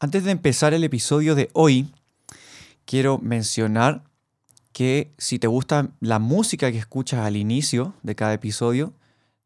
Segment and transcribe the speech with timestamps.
[0.00, 1.88] Antes de empezar el episodio de hoy,
[2.84, 4.02] quiero mencionar
[4.72, 8.92] que si te gusta la música que escuchas al inicio de cada episodio,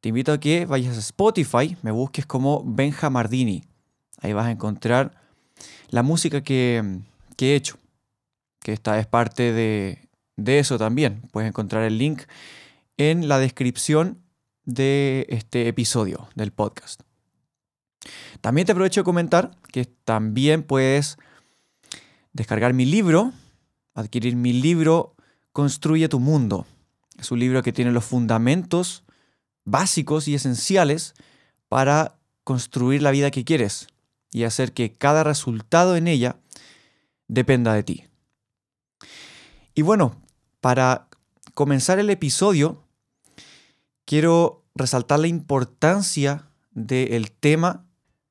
[0.00, 3.64] te invito a que vayas a Spotify, me busques como Benja Mardini.
[4.20, 5.20] Ahí vas a encontrar
[5.90, 7.02] la música que,
[7.38, 7.76] he hecho,
[8.60, 11.22] que esta es parte de, de eso también.
[11.30, 12.22] Puedes encontrar el link
[12.96, 14.22] en la descripción
[14.64, 17.07] de este episodio del podcast.
[18.40, 21.18] También te aprovecho de comentar que también puedes
[22.32, 23.32] descargar mi libro,
[23.94, 25.14] adquirir mi libro
[25.52, 26.66] Construye tu mundo.
[27.18, 29.02] Es un libro que tiene los fundamentos
[29.64, 31.14] básicos y esenciales
[31.68, 33.88] para construir la vida que quieres
[34.30, 36.38] y hacer que cada resultado en ella
[37.26, 38.04] dependa de ti.
[39.74, 40.22] Y bueno,
[40.60, 41.08] para
[41.54, 42.84] comenzar el episodio,
[44.04, 47.87] quiero resaltar la importancia del tema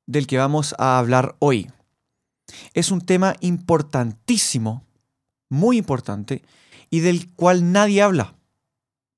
[0.08, 1.70] del que vamos a hablar hoy.
[2.72, 4.82] Es un tema importantísimo,
[5.50, 6.42] muy importante,
[6.90, 8.34] y del cual nadie habla.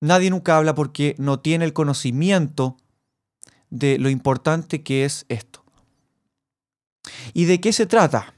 [0.00, 2.76] Nadie nunca habla porque no tiene el conocimiento
[3.70, 5.64] de lo importante que es esto.
[7.32, 8.34] ¿Y de qué se trata?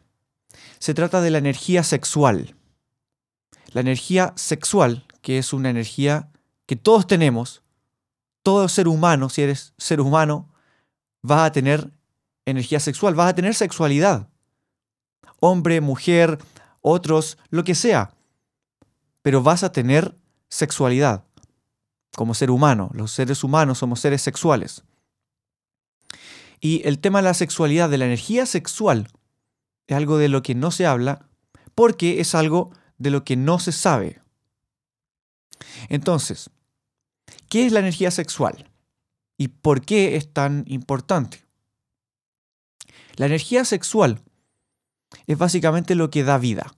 [0.79, 2.55] Se trata de la energía sexual.
[3.73, 6.29] La energía sexual, que es una energía
[6.67, 7.63] que todos tenemos,
[8.43, 10.53] todo ser humano, si eres ser humano,
[11.25, 11.91] va a tener
[12.47, 14.29] energía sexual, vas a tener sexualidad.
[15.41, 16.39] Hombre, mujer,
[16.81, 18.15] otros, lo que sea.
[19.23, 20.17] Pero vas a tener
[20.49, 21.25] sexualidad
[22.15, 22.91] como ser humano.
[22.95, 24.85] Los seres humanos somos seres sexuales.
[26.61, 29.09] Y el tema de la sexualidad, de la energía sexual,
[29.87, 31.29] es algo de lo que no se habla
[31.75, 34.21] porque es algo de lo que no se sabe.
[35.89, 36.51] Entonces,
[37.49, 38.71] ¿qué es la energía sexual?
[39.37, 41.42] ¿Y por qué es tan importante?
[43.17, 44.23] La energía sexual
[45.27, 46.75] es básicamente lo que da vida.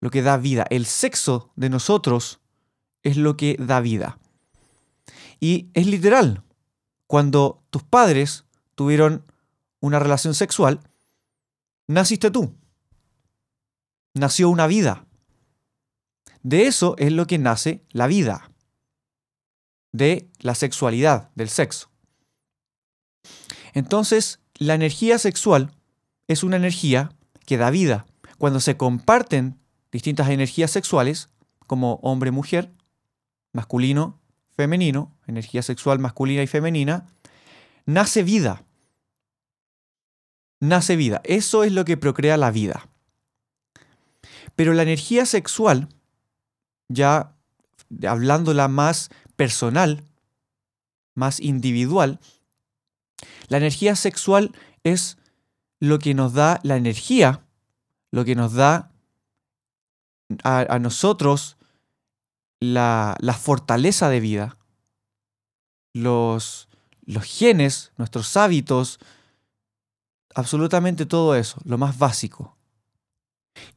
[0.00, 0.66] Lo que da vida.
[0.70, 2.40] El sexo de nosotros
[3.02, 4.18] es lo que da vida.
[5.40, 6.42] Y es literal.
[7.06, 8.44] Cuando tus padres
[8.74, 9.24] tuvieron
[9.80, 10.80] una relación sexual,
[11.86, 12.54] naciste tú.
[14.14, 15.06] Nació una vida.
[16.42, 18.50] De eso es lo que nace la vida.
[19.92, 21.90] De la sexualidad, del sexo.
[23.72, 25.72] Entonces, la energía sexual
[26.28, 27.10] es una energía
[27.46, 28.06] que da vida.
[28.38, 29.58] Cuando se comparten
[29.90, 31.30] distintas energías sexuales,
[31.66, 32.70] como hombre-mujer,
[33.52, 34.20] masculino,
[34.54, 37.06] femenino, energía sexual masculina y femenina,
[37.86, 38.62] nace vida.
[40.60, 41.22] Nace vida.
[41.24, 42.86] Eso es lo que procrea la vida.
[44.56, 45.88] Pero la energía sexual,
[46.88, 47.34] ya
[48.06, 50.04] hablándola más personal,
[51.14, 52.20] más individual,
[53.48, 54.52] la energía sexual
[54.84, 55.18] es
[55.80, 57.44] lo que nos da la energía,
[58.10, 58.90] lo que nos da
[60.44, 61.56] a, nosotros
[62.60, 64.58] la, fortaleza de vida,
[65.92, 66.68] los,
[67.04, 68.98] los genes, nuestros hábitos,
[70.34, 72.56] absolutamente todo eso, lo más básico.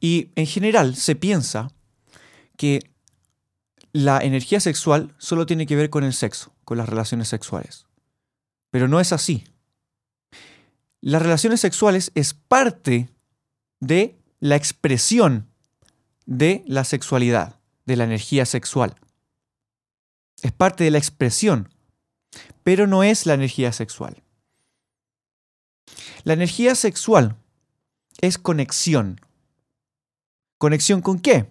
[0.00, 1.70] Y en general se piensa
[2.56, 2.90] que
[3.92, 7.86] la energía sexual solo tiene que ver con el sexo, con las relaciones sexuales.
[8.74, 9.44] Pero no es así
[11.04, 13.10] las relaciones sexuales es parte
[13.78, 15.50] de la expresión
[16.24, 18.94] de la sexualidad, de la energía sexual.
[20.40, 21.68] Es parte de la expresión,
[22.62, 24.22] pero no es la energía sexual.
[26.22, 27.36] La energía sexual
[28.22, 29.20] es conexión.
[30.56, 31.50] ¿Conexión con qué?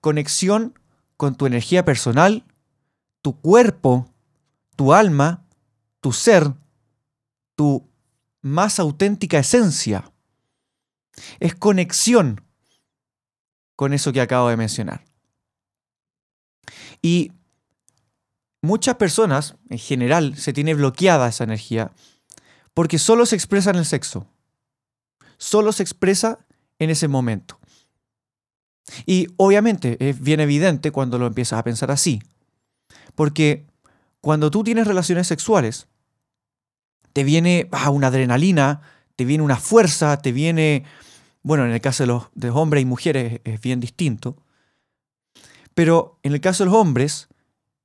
[0.00, 0.76] Conexión
[1.16, 2.44] con tu energía personal,
[3.22, 4.12] tu cuerpo,
[4.74, 5.46] tu alma,
[6.02, 6.52] tu ser,
[7.54, 7.88] tu
[8.42, 10.12] más auténtica esencia.
[11.40, 12.44] Es conexión
[13.76, 15.04] con eso que acabo de mencionar.
[17.00, 17.32] Y
[18.60, 21.92] muchas personas, en general, se tiene bloqueada esa energía
[22.74, 24.26] porque solo se expresa en el sexo.
[25.38, 26.44] Solo se expresa
[26.78, 27.60] en ese momento.
[29.06, 32.20] Y obviamente es bien evidente cuando lo empiezas a pensar así.
[33.14, 33.66] Porque
[34.20, 35.86] cuando tú tienes relaciones sexuales,
[37.12, 38.80] te viene ah, una adrenalina,
[39.16, 40.84] te viene una fuerza, te viene,
[41.42, 44.36] bueno, en el caso de los, hombres y mujeres es bien distinto,
[45.74, 47.28] pero en el caso de los hombres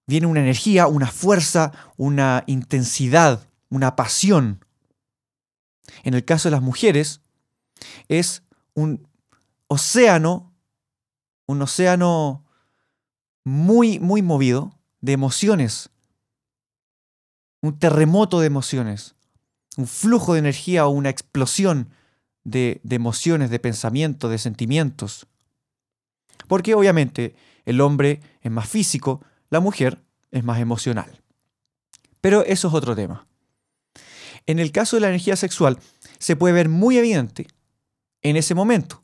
[0.06, 4.66] viene una energía, una fuerza, una intensidad, una pasión.
[6.04, 7.22] En el caso de las mujeres
[8.08, 8.44] es
[8.74, 9.08] un
[9.68, 10.54] océano,
[11.46, 12.46] un océano
[13.44, 15.90] muy, muy movido de emociones,
[17.62, 19.17] un terremoto de emociones,
[19.78, 21.90] un flujo de energía o una explosión
[22.44, 25.28] de, emociones, de pensamientos, de sentimientos.
[26.48, 27.36] Porque obviamente
[27.66, 31.22] el hombre es más físico, la mujer es más emocional.
[32.20, 33.28] Pero eso es otro tema.
[34.46, 35.78] En el caso de la energía sexual,
[36.20, 37.48] se puede ver muy evidente
[38.24, 39.04] en ese momento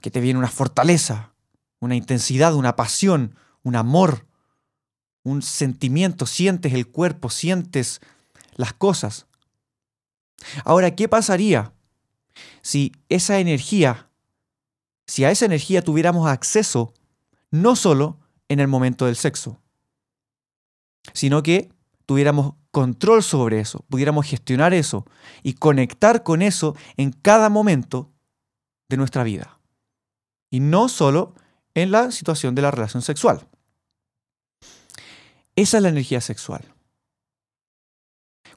[0.00, 1.32] que te viene una fortaleza,
[1.80, 4.26] una intensidad, una pasión, un amor,
[5.22, 8.00] un sentimiento, sientes el cuerpo, sientes
[8.56, 9.27] las cosas.
[10.64, 11.72] Ahora, ¿qué pasaría
[12.62, 14.10] si esa energía,
[15.06, 16.94] si a esa energía tuviéramos acceso
[17.50, 18.18] no solo
[18.48, 19.60] en el momento del sexo,
[21.12, 21.70] sino que
[22.06, 25.04] tuviéramos control sobre eso, pudiéramos gestionar eso
[25.42, 28.12] y conectar con eso en cada momento
[28.88, 29.58] de nuestra vida.
[30.50, 31.34] Y no solo
[31.74, 33.46] en la situación de la relación sexual.
[35.56, 36.62] Esa es la energía sexual.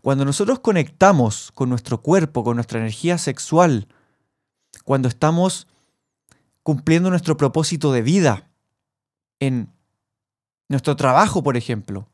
[0.02, 3.88] Cuando nosotros conectamos con nuestro cuerpo, con nuestra energía sexual,
[4.84, 5.68] cuando estamos
[6.64, 8.50] cumpliendo nuestro propósito de vida
[9.40, 9.72] en
[10.70, 12.08] nuestro trabajo, por ejemplo,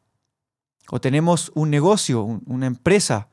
[0.90, 3.30] o tenemos un negocio, una empresa,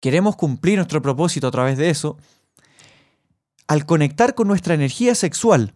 [0.00, 2.16] queremos cumplir nuestro propósito a través de eso,
[3.66, 5.74] al conectar con nuestra energía sexual,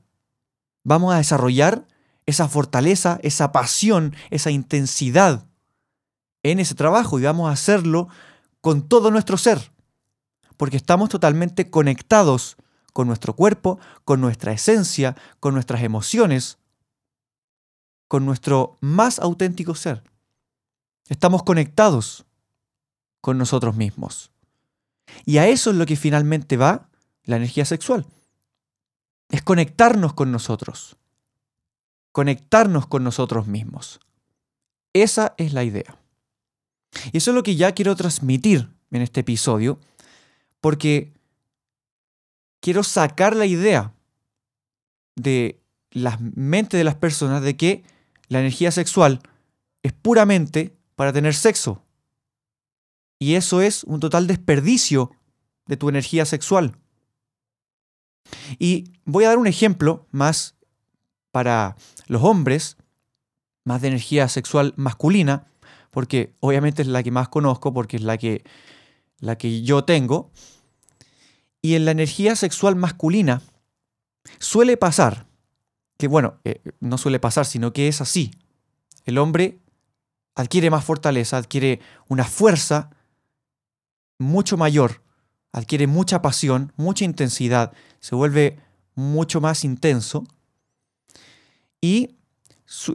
[0.84, 1.86] vamos a desarrollar
[2.26, 5.46] esa fortaleza, esa pasión, esa intensidad
[6.44, 8.08] en ese trabajo y vamos a hacerlo
[8.60, 9.72] con todo nuestro ser,
[10.56, 12.56] porque estamos totalmente conectados
[12.92, 16.58] con nuestro cuerpo, con nuestra esencia, con nuestras emociones,
[18.06, 20.04] con nuestro más auténtico ser.
[21.08, 22.24] Estamos conectados
[23.20, 24.30] con nosotros mismos.
[25.24, 26.88] Y a eso es lo que finalmente va
[27.24, 28.06] la energía sexual.
[29.30, 30.96] Es conectarnos con nosotros.
[32.12, 33.98] Conectarnos con nosotros mismos.
[34.92, 35.98] Esa es la idea.
[37.12, 39.78] Y eso es lo que ya quiero transmitir en este episodio,
[40.60, 41.12] porque
[42.60, 43.92] quiero sacar la idea
[45.16, 45.60] de
[45.90, 47.84] la mente de las personas de que
[48.28, 49.20] la energía sexual
[49.82, 51.82] es puramente para tener sexo.
[53.18, 55.12] Y eso es un total desperdicio
[55.66, 56.76] de tu energía sexual.
[58.58, 60.56] Y voy a dar un ejemplo más
[61.30, 61.76] para
[62.06, 62.76] los hombres,
[63.64, 65.46] más de energía sexual masculina,
[65.94, 68.42] porque obviamente es la que más conozco, porque es la que,
[69.20, 70.32] la que yo tengo.
[71.62, 73.42] Y en la energía sexual masculina
[74.40, 75.28] suele pasar,
[75.96, 78.32] que bueno, eh, no suele pasar, sino que es así.
[79.04, 79.60] El hombre
[80.34, 81.78] adquiere más fortaleza, adquiere
[82.08, 82.90] una fuerza
[84.18, 85.00] mucho mayor,
[85.52, 88.58] adquiere mucha pasión, mucha intensidad, se vuelve
[88.96, 90.24] mucho más intenso.
[91.80, 92.16] Y,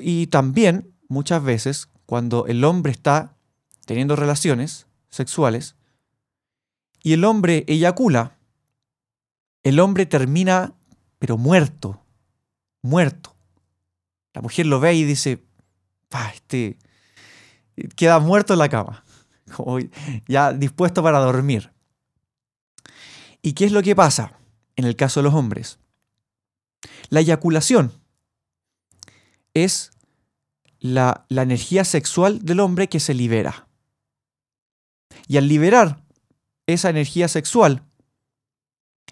[0.01, 3.35] y también muchas veces cuando el hombre está
[3.85, 5.75] teniendo relaciones sexuales
[7.03, 8.35] y el hombre eyacula,
[9.61, 10.73] el hombre termina
[11.19, 12.01] pero muerto,
[12.81, 13.35] muerto.
[14.33, 15.43] La mujer lo ve y dice,
[16.33, 16.79] este
[17.95, 19.05] queda muerto en la cama,
[20.27, 21.71] ya dispuesto para dormir.
[23.43, 24.33] ¿Y qué es lo que pasa
[24.77, 25.77] en el caso de los hombres?
[27.09, 27.93] La eyaculación
[29.53, 29.91] es
[30.79, 33.67] la, la energía sexual del hombre que se libera.
[35.27, 36.03] Y al liberar
[36.67, 37.83] esa energía sexual,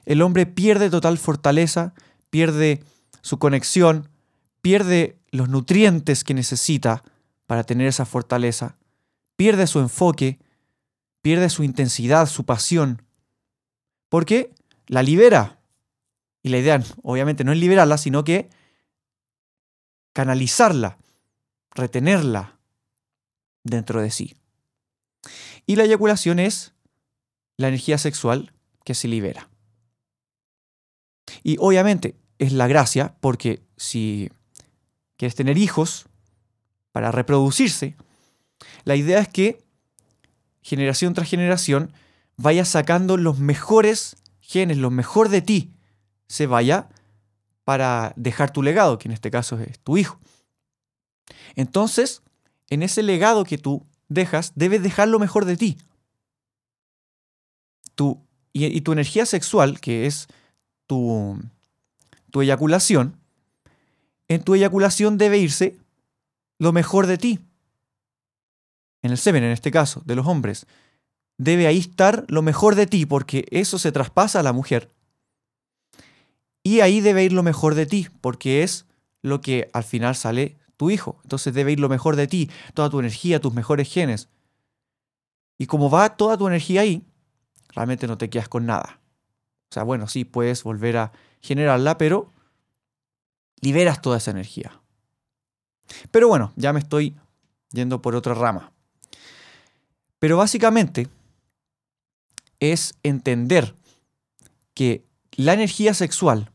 [0.05, 1.93] el hombre pierde total fortaleza,
[2.29, 2.83] pierde
[3.21, 4.09] su conexión,
[4.61, 7.03] pierde los nutrientes que necesita
[7.45, 8.77] para tener esa fortaleza,
[9.35, 10.39] pierde su enfoque,
[11.21, 13.01] pierde su intensidad, su pasión,
[14.09, 14.53] porque
[14.87, 15.59] la libera.
[16.41, 18.49] Y la idea, obviamente, no es liberarla, sino que
[20.13, 20.97] canalizarla,
[21.77, 22.59] retenerla
[23.63, 24.35] dentro de sí.
[25.65, 26.73] Y la eyaculación es
[27.57, 28.53] la energía sexual
[28.83, 29.49] que se libera.
[31.43, 34.29] Y obviamente es la gracia, porque si
[35.17, 36.05] quieres tener hijos
[36.91, 37.95] para reproducirse,
[38.85, 39.63] la idea es que
[40.61, 41.91] generación tras generación
[42.37, 45.73] vayas sacando los mejores genes, lo mejor de ti,
[46.27, 46.89] se vaya
[47.63, 50.19] para dejar tu legado, que en este caso es tu hijo.
[51.55, 52.21] Entonces,
[52.69, 55.77] en ese legado que tú dejas, debes dejar lo mejor de ti.
[58.53, 60.27] Y, tu energía sexual, que es
[60.87, 61.39] tu
[62.33, 63.19] eyaculación,
[64.27, 65.77] en tu eyaculación debe irse
[66.59, 67.39] lo mejor de ti.
[69.03, 70.65] En el semen, en este caso, de los hombres.
[71.37, 74.91] Debe ahí estar lo mejor de ti, porque eso se traspasa a la mujer.
[76.63, 78.85] Y ahí debe ir lo mejor de ti, porque es
[79.21, 81.19] lo que al final sale tu hijo.
[81.23, 84.29] Entonces debe ir lo mejor de ti, toda tu energía, tus mejores genes.
[85.57, 87.03] Y como va toda tu energía ahí,
[87.73, 88.99] realmente no te quedas con nada.
[89.69, 92.31] O sea, bueno, sí, puedes volver a generarla, pero
[93.59, 94.79] liberas toda esa energía.
[96.11, 97.17] Pero bueno, ya me estoy
[97.71, 98.71] yendo por otra rama.
[100.19, 101.07] Pero básicamente
[102.59, 103.75] es entender
[104.73, 106.51] que la energía sexual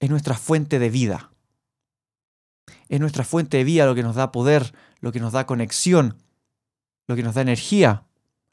[0.00, 1.33] es nuestra fuente de vida
[2.88, 6.22] es nuestra fuente de vida, lo que nos da poder, lo que nos da conexión,
[7.06, 8.04] lo que nos da energía,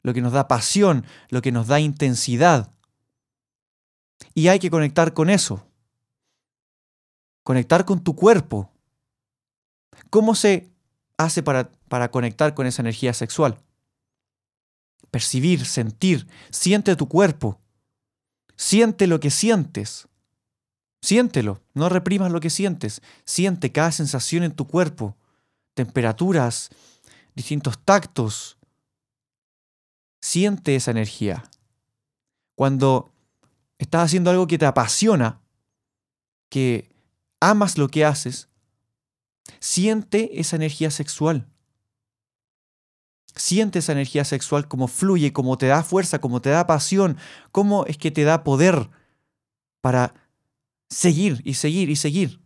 [0.02, 2.72] lo que nos da pasión, lo que nos da intensidad.
[4.34, 5.66] Y hay que conectar con eso.
[7.42, 8.70] Conectar con tu cuerpo.
[10.10, 10.70] ¿Cómo se
[11.16, 13.58] hace para, para conectar con esa energía sexual?
[15.10, 17.60] Percibir, sentir, siente tu cuerpo.
[18.56, 20.08] Siente lo que sientes.
[21.02, 23.02] Siéntelo, no reprimas lo que sientes.
[23.24, 25.16] Siente cada sensación en tu cuerpo,
[25.74, 26.70] temperaturas,
[27.34, 28.56] distintos tactos.
[30.20, 31.42] Siente esa energía.
[32.54, 33.12] Cuando
[33.78, 35.40] estás haciendo algo que te apasiona,
[36.48, 36.94] que
[37.40, 38.48] amas lo que haces,
[39.58, 41.48] siente esa energía sexual.
[43.34, 47.16] Siente esa energía sexual como fluye, como te da fuerza, como te da pasión,
[47.50, 48.90] cómo es que te da poder
[49.80, 50.21] para
[50.92, 52.40] seguir y seguir y seguir.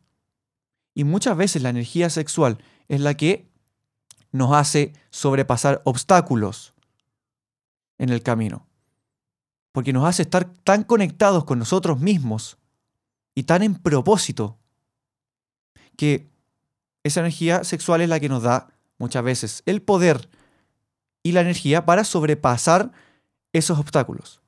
[0.95, 3.51] Y muchas veces la energía sexual es la que
[4.33, 6.75] nos hace sobrepasar obstáculos
[7.99, 8.67] en el camino.
[9.73, 12.57] Porque nos hace estar tan conectados con nosotros mismos
[13.35, 14.59] y tan en propósito
[15.97, 16.31] que
[17.05, 20.31] esa energía sexual es la que nos da muchas veces el poder
[21.23, 22.93] y la energía para sobrepasar
[23.53, 24.41] esos obstáculos,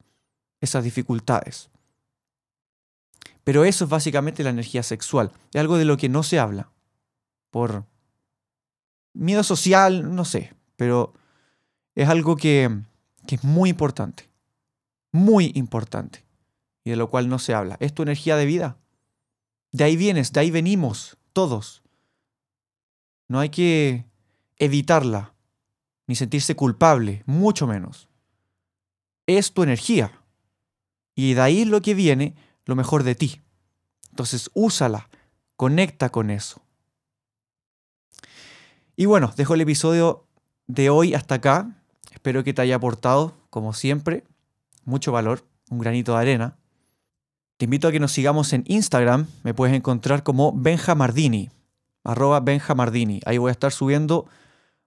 [0.61, 1.71] esas dificultades.
[3.49, 5.33] Pero eso es básicamente la energía sexual.
[5.55, 6.71] Es algo de lo que no se habla.
[7.51, 7.87] Por
[9.15, 10.53] miedo social, no sé.
[10.77, 11.15] Pero
[11.95, 12.83] es algo que,
[13.27, 14.29] que es muy importante.
[15.13, 16.27] Muy importante.
[16.85, 17.79] Y de lo cual no se habla.
[17.81, 18.77] Es tu energía de vida.
[19.73, 21.83] De ahí vienes, de ahí venimos, todos.
[23.29, 24.05] No hay que
[24.59, 25.33] evitarla,
[26.07, 28.11] ni sentirse culpable, mucho menos.
[29.27, 30.13] Es tu energía.
[31.15, 32.35] Y de ahí lo que viene
[32.69, 33.41] lo mejor de ti.
[34.11, 35.09] Entonces úsala,
[35.57, 36.61] conecta con eso.
[38.95, 40.27] Y bueno, dejo el episodio
[40.67, 41.83] de hoy hasta acá.
[42.13, 44.23] Espero que te haya aportado, como siempre,
[44.85, 46.59] mucho valor, un granito de arena.
[47.57, 49.29] Te invito a que nos sigamos en Instagram.
[49.45, 51.49] Me puedes encontrar como Benjamardini,
[52.05, 53.23] arroba Benjamardini.
[53.25, 54.27] Ahí voy a estar subiendo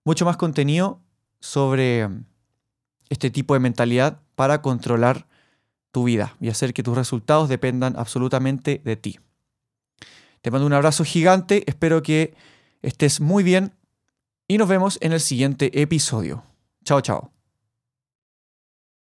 [0.04, 1.02] mucho más contenido
[1.40, 2.08] sobre
[3.10, 5.26] este tipo de mentalidad para controlar
[5.92, 9.20] tu vida y hacer que tus resultados dependan absolutamente de ti.
[10.42, 12.34] Te mando un abrazo gigante, espero que
[12.82, 13.74] estés muy bien
[14.48, 16.44] y nos vemos en el siguiente episodio.
[16.84, 17.41] Chao, chao.